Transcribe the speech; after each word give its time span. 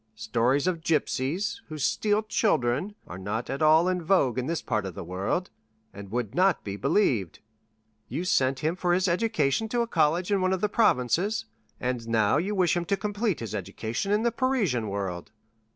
Stories 0.15 0.65
of 0.65 0.81
gypsies, 0.81 1.61
who 1.67 1.77
steal 1.77 2.23
children, 2.23 2.95
are 3.05 3.19
not 3.19 3.51
at 3.51 3.61
all 3.61 3.87
in 3.87 4.01
vogue 4.01 4.39
in 4.39 4.47
this 4.47 4.59
part 4.63 4.83
of 4.83 4.95
the 4.95 5.03
world, 5.03 5.51
and 5.93 6.09
would 6.09 6.33
not 6.33 6.63
be 6.63 6.75
believed. 6.75 7.37
You 8.09 8.25
sent 8.25 8.61
him 8.61 8.75
for 8.75 8.93
his 8.95 9.07
education 9.07 9.69
to 9.69 9.81
a 9.81 9.87
college 9.87 10.31
in 10.31 10.41
one 10.41 10.53
of 10.53 10.61
the 10.61 10.69
provinces, 10.69 11.45
and 11.79 12.07
now 12.07 12.37
you 12.37 12.55
wish 12.55 12.75
him 12.75 12.85
to 12.85 12.97
complete 12.97 13.41
his 13.41 13.53
education 13.53 14.11
in 14.11 14.23
the 14.23 14.31
Parisian 14.31 14.89
world. 14.89 15.29